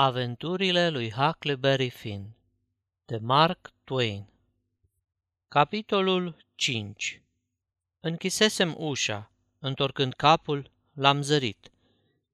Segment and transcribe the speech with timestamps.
[0.00, 2.36] Aventurile lui Huckleberry Finn
[3.04, 4.26] de Mark Twain
[5.48, 7.22] Capitolul 5
[8.00, 11.70] Închisesem ușa, întorcând capul, l-am zărit.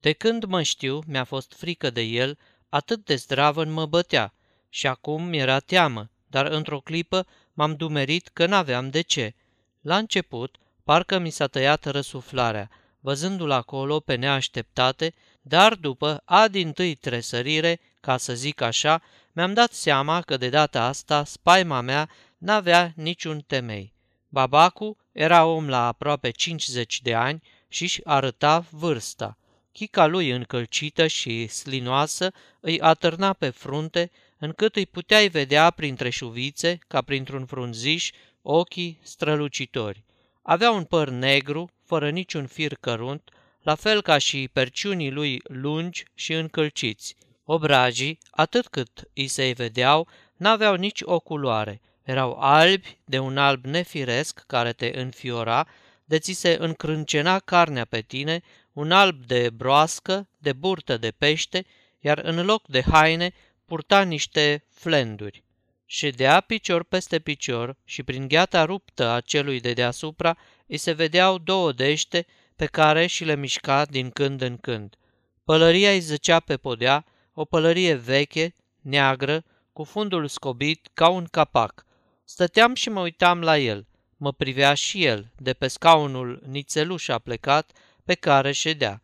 [0.00, 2.38] De când mă știu, mi-a fost frică de el,
[2.68, 4.34] atât de zdravă mă bătea
[4.68, 9.34] și acum mi-era teamă, dar într-o clipă m-am dumerit că n-aveam de ce.
[9.80, 12.70] La început, parcă mi s-a tăiat răsuflarea,
[13.00, 15.14] văzându-l acolo pe neașteptate,
[15.46, 20.48] dar după a din tâi tresărire, ca să zic așa, mi-am dat seama că de
[20.48, 23.92] data asta spaima mea n-avea niciun temei.
[24.28, 29.38] Babacu era om la aproape 50 de ani și își arăta vârsta.
[29.72, 36.78] Chica lui încălcită și slinoasă îi atârna pe frunte, încât îi puteai vedea printre șuvițe,
[36.86, 38.10] ca printr-un frunziș,
[38.42, 40.04] ochii strălucitori.
[40.42, 43.30] Avea un păr negru, fără niciun fir cărunt,
[43.64, 47.16] la fel ca și perciunii lui lungi și încălciți.
[47.44, 51.80] Obrajii, atât cât îi se vedeau, n-aveau nici o culoare.
[52.02, 55.66] Erau albi, de un alb nefiresc care te înfiora,
[56.04, 61.66] de ți se încrâncena carnea pe tine, un alb de broască, de burtă de pește,
[62.00, 63.32] iar în loc de haine
[63.64, 65.42] purta niște flenduri.
[65.86, 70.36] Ședea picior peste picior și prin gheata ruptă a celui de deasupra
[70.66, 74.96] îi se vedeau două dește pe care și le mișca din când în când.
[75.44, 81.86] Pălăria îi zăcea pe podea, o pălărie veche, neagră, cu fundul scobit ca un capac.
[82.24, 83.86] Stăteam și mă uitam la el.
[84.16, 87.72] Mă privea și el, de pe scaunul nițeluș plecat,
[88.04, 89.02] pe care ședea.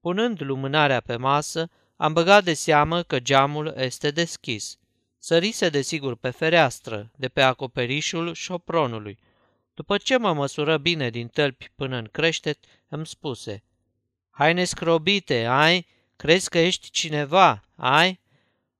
[0.00, 4.78] Punând lumânarea pe masă, am băgat de seamă că geamul este deschis.
[5.18, 9.18] Sărise desigur pe fereastră, de pe acoperișul șopronului.
[9.74, 12.58] După ce mă măsură bine din tălpi până în creștet,
[12.90, 13.62] îmi spuse
[14.30, 15.86] Haine scrobite, ai?
[16.16, 18.20] Crezi că ești cineva, ai?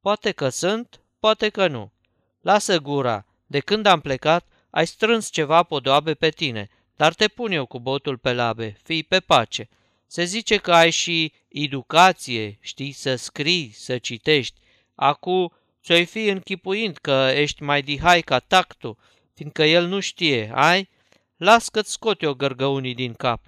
[0.00, 1.92] Poate că sunt, poate că nu.
[2.40, 7.52] Lasă gura, de când am plecat, ai strâns ceva podoabe pe tine, dar te pun
[7.52, 9.68] eu cu botul pe labe, fii pe pace.
[10.06, 14.60] Se zice că ai și educație, știi să scrii, să citești.
[14.94, 18.96] Acu ți-o fi închipuind că ești mai dihai ca tactul,
[19.34, 20.88] fiindcă el nu știe, ai?
[21.36, 23.40] Las că-ți scot eu gărgăunii din cap.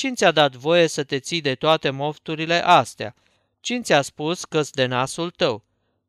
[0.00, 3.14] Cine ți-a dat voie să te ții de toate mofturile astea?
[3.60, 5.64] Cine ți-a spus că-s de nasul tău?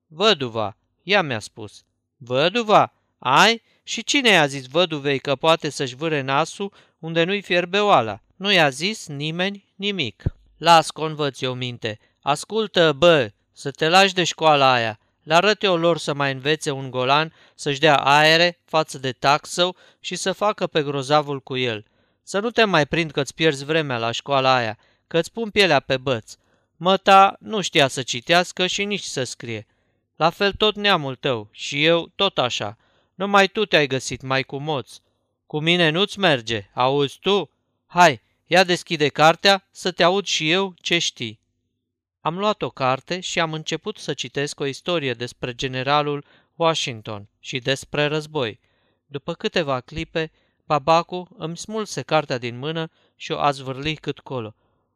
[0.07, 1.83] Văduva, ea mi-a spus.
[2.17, 2.93] Văduva?
[3.19, 3.61] Ai?
[3.83, 8.21] Și cine i-a zis văduvei că poate să-și vâre nasul unde nu-i fierbe oala?
[8.35, 10.23] Nu i-a zis nimeni nimic.
[10.57, 11.99] Las, convăț eu minte.
[12.21, 14.99] Ascultă, bă, să te lași de școala aia.
[15.23, 19.75] Le arăt eu lor să mai învețe un golan să-și dea aere față de taxău
[19.99, 21.85] și să facă pe grozavul cu el.
[22.23, 24.77] Să nu te mai prind că-ți pierzi vremea la școala aia,
[25.07, 26.35] că-ți pun pielea pe băț.
[26.75, 29.67] Măta nu știa să citească și nici să scrie.
[30.15, 32.77] La fel tot neamul tău și eu tot așa.
[33.15, 34.97] Numai tu te-ai găsit mai cu moț.
[35.47, 37.49] Cu mine nu-ți merge, auzi tu?
[37.85, 41.39] Hai, ia deschide cartea să te aud și eu ce știi.
[42.21, 47.59] Am luat o carte și am început să citesc o istorie despre generalul Washington și
[47.59, 48.59] despre război.
[49.05, 50.31] După câteva clipe,
[50.71, 54.55] Babacu îmi smulse cartea din mână și o a zvârli cât colo.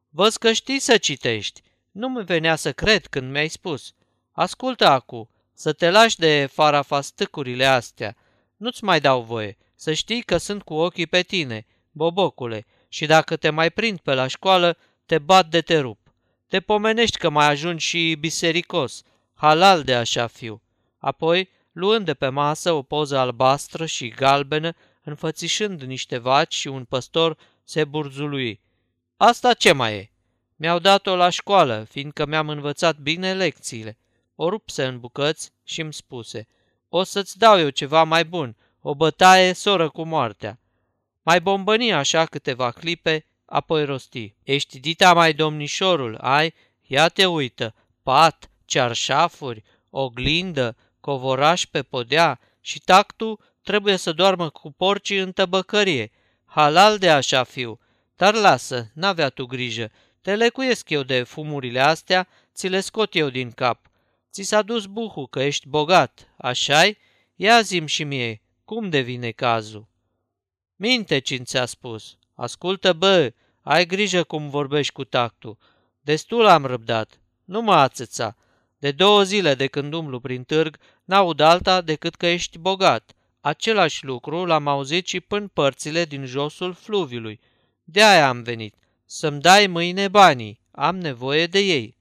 [0.10, 1.62] Văz că știi să citești.
[1.92, 3.94] Nu-mi venea să cred când mi-ai spus.
[4.32, 8.16] Ascultă acu, să te lași de farafastâcurile astea.
[8.58, 9.58] Nu-ți mai dau voie.
[9.76, 14.14] Să știi că sunt cu ochii pe tine, bobocule, și dacă te mai prind pe
[14.14, 16.00] la școală, te bat de te rup.
[16.48, 19.04] Te pomenești că mai ajungi și bisericos,
[19.34, 20.62] halal de așa fiu.
[20.98, 24.74] Apoi, luând de pe masă o poză albastră și galbenă,
[25.06, 28.62] înfățișând niște vaci și un păstor, se burzului.
[29.18, 30.10] Asta ce mai e?
[30.56, 33.98] Mi-au dat-o la școală, fiindcă mi-am învățat bine lecțiile.
[34.36, 36.48] O rupse în bucăți și îmi spuse,
[36.90, 40.60] o să-ți dau eu ceva mai bun, o bătaie soră cu moartea.
[41.22, 44.36] Mai bombăni așa câteva clipe, apoi rosti.
[44.44, 46.54] Ești dita mai domnișorul, ai?
[46.82, 54.72] Ia te uită, pat, cearșafuri, oglindă, covoraș pe podea și tactul trebuie să doarmă cu
[54.72, 56.12] porcii în tăbăcărie.
[56.46, 57.80] Halal de așa fiu.
[58.16, 59.92] Dar lasă, n-avea tu grijă.
[60.22, 63.90] Te lecuiesc eu de fumurile astea, ți le scot eu din cap.
[64.32, 66.98] Ți s-a dus buhu că ești bogat, așa-i?
[67.36, 69.88] Ia zim și mie, cum devine cazul?
[70.76, 72.18] Minte cine ți-a spus.
[72.34, 75.58] Ascultă, bă, ai grijă cum vorbești cu tactul.
[76.02, 77.20] Destul am răbdat.
[77.46, 78.36] Nu mă ațăța.
[78.78, 83.15] De două zile de când umblu prin târg, n-aud alta decât că ești bogat.
[83.46, 87.40] Același lucru l-am auzit și până părțile din josul fluviului.
[87.84, 88.76] De aia am venit.
[89.06, 90.60] Să-mi dai mâine banii.
[90.72, 91.98] Am nevoie de ei.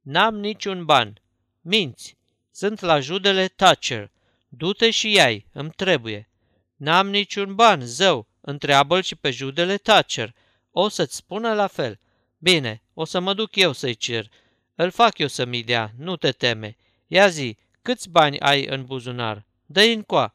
[0.00, 1.20] N-am niciun ban.
[1.60, 2.16] Minți!
[2.50, 4.10] Sunt la judele Thatcher.
[4.48, 6.30] Du-te și iai, îmi trebuie.
[6.76, 10.34] N-am niciun ban, zău, întreabă-l și pe judele Thatcher.
[10.70, 11.98] O să-ți spună la fel.
[12.38, 14.30] Bine, o să mă duc eu să-i cer.
[14.74, 16.76] Îl fac eu să-mi dea, nu te teme.
[17.06, 19.46] Ia zi, câți bani ai în buzunar?
[19.66, 20.34] Dă-i încoa.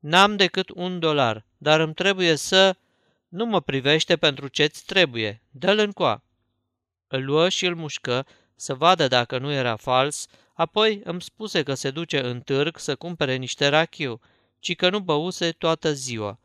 [0.00, 2.76] N-am decât un dolar, dar îmi trebuie să...
[3.28, 5.42] Nu mă privește pentru ce-ți trebuie.
[5.50, 6.24] Dă-l încoa.
[7.06, 11.74] Îl luă și îl mușcă să vadă dacă nu era fals, apoi îmi spuse că
[11.74, 14.20] se duce în târg să cumpere niște rachiu,
[14.58, 16.38] ci că nu băuse toată ziua.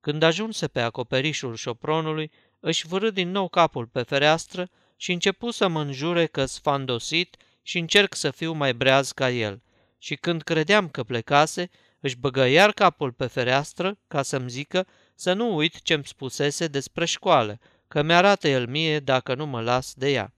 [0.00, 2.30] Când ajunse pe acoperișul șopronului,
[2.60, 7.78] își vârâ din nou capul pe fereastră și începu să mă înjure că sfandosit și
[7.78, 9.62] încerc să fiu mai breaz ca el.
[9.98, 11.70] Și când credeam că plecase,
[12.00, 17.04] își băgă iar capul pe fereastră ca să-mi zică să nu uit ce-mi spusese despre
[17.04, 17.58] școală,
[17.88, 20.32] că mi-arată el mie dacă nu mă las de ea.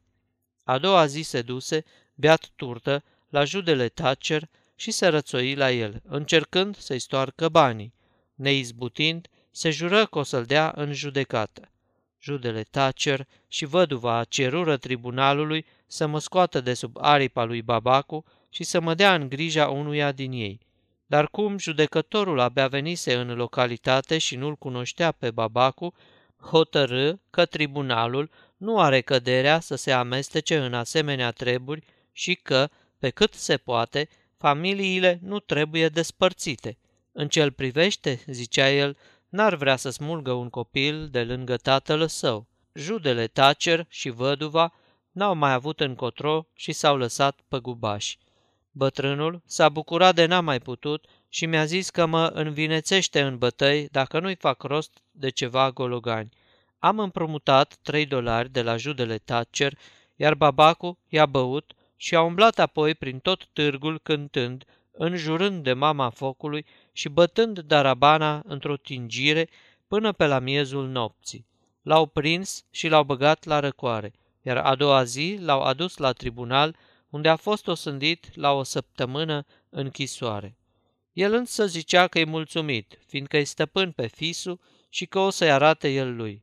[0.65, 1.85] A doua zi se duse,
[2.15, 7.95] beat turtă, la judele Thatcher și se rățoi la el, încercând să-i stoarcă banii.
[8.35, 11.71] Neizbutind, se jură că o să-l dea în judecată.
[12.21, 18.65] Judele Thatcher și văduva cerură tribunalului să mă scoată de sub aripa lui Babacu și
[18.65, 20.61] să mă dea în grija unuia din ei.
[21.11, 25.95] Dar cum judecătorul abia venise în localitate și nu-l cunoștea pe Babacu,
[26.41, 32.69] hotărâ că tribunalul nu are căderea să se amestece în asemenea treburi și că,
[32.99, 36.79] pe cât se poate, familiile nu trebuie despărțite.
[37.13, 38.97] În ce privește, zicea el,
[39.29, 42.47] n-ar vrea să smulgă un copil de lângă tatăl său.
[42.75, 44.73] Judele Tacer și văduva
[45.11, 48.19] n-au mai avut încotro și s-au lăsat păgubași.
[48.73, 53.89] Bătrânul s-a bucurat de n-a mai putut și mi-a zis că mă învinețește în bătăi
[53.91, 56.29] dacă nu-i fac rost de ceva gologani.
[56.79, 59.79] Am împrumutat trei dolari de la judele Thatcher,
[60.17, 66.11] iar babacu i-a băut și a umblat apoi prin tot târgul cântând, înjurând de mama
[66.11, 69.49] focului și bătând darabana într-o tingire
[69.89, 71.47] până pe la miezul nopții.
[71.83, 74.13] L-au prins și l-au băgat la răcoare,
[74.43, 76.77] iar a doua zi l-au adus la tribunal,
[77.11, 80.57] unde a fost osândit la o săptămână închisoare.
[81.13, 85.51] El însă zicea că e mulțumit, fiindcă e stăpân pe fisul și că o să-i
[85.51, 86.43] arate el lui.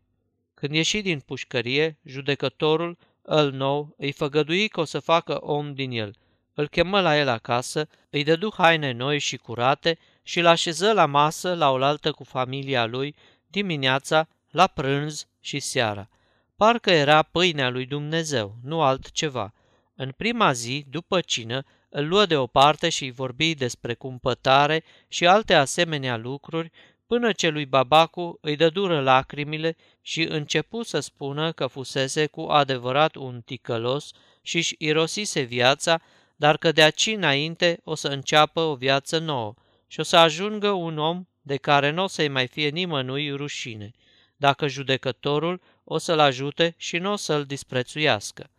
[0.53, 5.91] Când ieși din pușcărie, judecătorul, îl nou, îi făgădui că o să facă om din
[5.91, 6.15] el.
[6.53, 11.05] Îl chemă la el acasă, îi dădu haine noi și curate și l așeză la
[11.05, 13.15] masă la oaltă cu familia lui
[13.47, 16.09] dimineața, la prânz și seara.
[16.55, 19.53] Parcă era pâinea lui Dumnezeu, nu altceva.
[19.99, 25.53] În prima zi, după cină, îl luă deoparte și îi vorbi despre cumpătare și alte
[25.53, 26.71] asemenea lucruri,
[27.07, 32.41] până ce lui Babacu îi dă dură lacrimile și începu să spună că fusese cu
[32.41, 34.11] adevărat un ticălos
[34.41, 36.01] și își irosise viața,
[36.35, 39.53] dar că de aici înainte o să înceapă o viață nouă
[39.87, 43.91] și o să ajungă un om de care nu o să-i mai fie nimănui rușine,
[44.35, 48.49] dacă judecătorul o să-l ajute și nu o să-l disprețuiască.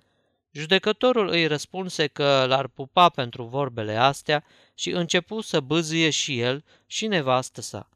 [0.52, 6.64] Judecătorul îi răspunse că l-ar pupa pentru vorbele astea și începu să bâzâie și el
[6.86, 7.88] și nevastă sa.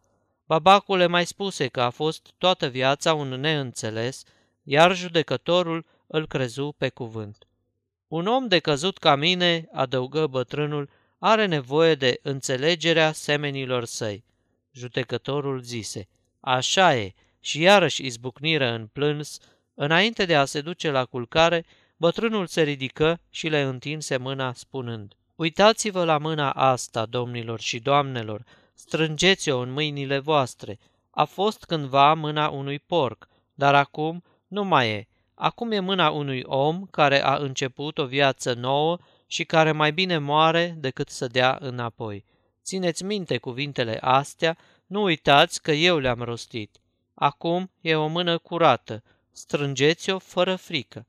[0.47, 4.25] Babacul le mai spuse că a fost toată viața un neînțeles,
[4.63, 7.47] iar judecătorul îl crezu pe cuvânt.
[8.09, 14.25] Un om de căzut ca mine, adăugă bătrânul, are nevoie de înțelegerea semenilor săi.
[14.73, 16.09] Judecătorul zise,
[16.41, 19.39] așa e, și iarăși izbucniră în plâns,
[19.75, 21.65] înainte de a se duce la culcare,
[22.03, 28.45] bătrânul se ridică și le întinse mâna spunând, Uitați-vă la mâna asta, domnilor și doamnelor,
[28.75, 30.79] strângeți-o în mâinile voastre.
[31.11, 35.09] A fost cândva mâna unui porc, dar acum nu mai e.
[35.35, 40.19] Acum e mâna unui om care a început o viață nouă și care mai bine
[40.19, 42.25] moare decât să dea înapoi.
[42.65, 44.57] Țineți minte cuvintele astea,
[44.87, 46.81] nu uitați că eu le-am rostit.
[47.15, 51.07] Acum e o mână curată, strângeți-o fără frică.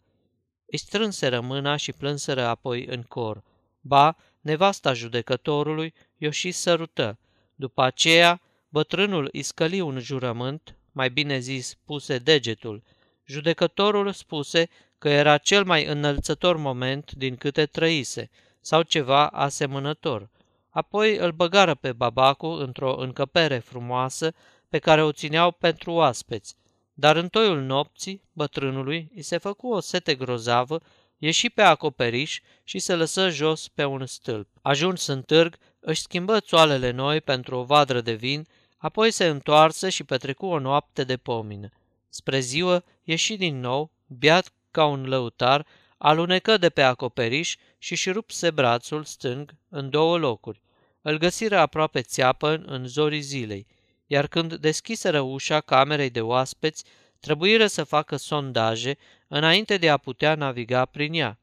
[0.73, 3.43] Îi strânseră mâna și plânseră apoi în cor.
[3.81, 7.17] Ba, nevasta judecătorului i-o și sărută.
[7.55, 12.83] După aceea, bătrânul îi scăli un jurământ, mai bine zis, puse degetul.
[13.25, 20.29] Judecătorul spuse că era cel mai înălțător moment din câte trăise, sau ceva asemănător.
[20.69, 24.33] Apoi îl băgară pe babacu într-o încăpere frumoasă
[24.69, 26.55] pe care o țineau pentru oaspeți,
[26.93, 30.81] dar în toiul nopții, bătrânului îi se făcu o sete grozavă,
[31.17, 34.47] ieși pe acoperiș și se lăsă jos pe un stâlp.
[34.61, 38.47] Ajuns în târg, își schimbă țoalele noi pentru o vadră de vin,
[38.77, 41.69] apoi se întoarse și petrecu o noapte de pomină.
[42.09, 45.65] Spre ziua ieși din nou, beat ca un lăutar,
[46.03, 50.61] Alunecă de pe acoperiș și și rupse brațul stâng în două locuri.
[51.01, 53.67] Îl găsiră aproape țeapă în zorii zilei,
[54.13, 56.83] iar când deschiseră ușa camerei de oaspeți,
[57.19, 61.39] trebuiră să facă sondaje înainte de a putea naviga prin ea.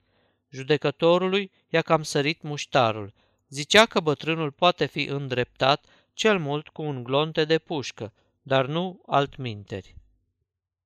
[0.50, 3.12] Judecătorului i-a cam sărit muștarul.
[3.48, 8.12] Zicea că bătrânul poate fi îndreptat cel mult cu un glonte de pușcă,
[8.42, 9.94] dar nu altminteri.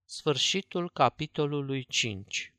[0.05, 2.53] Sfârșitul capitolului 5